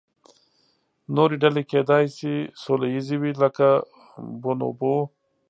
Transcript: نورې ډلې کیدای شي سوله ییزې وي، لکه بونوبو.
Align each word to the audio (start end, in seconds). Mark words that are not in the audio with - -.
نورې 1.15 1.35
ډلې 1.43 1.63
کیدای 1.71 2.05
شي 2.17 2.35
سوله 2.63 2.87
ییزې 2.93 3.17
وي، 3.21 3.31
لکه 3.43 3.67
بونوبو. 4.41 4.95